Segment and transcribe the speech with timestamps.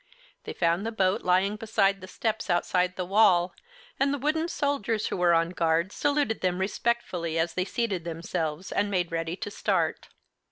[0.45, 3.53] They found the boat lying beside the steps outside the wall,
[3.99, 8.71] and the wooden soldiers who were on guard saluted them respectfully as they seated themselves
[8.71, 10.09] and made ready to start.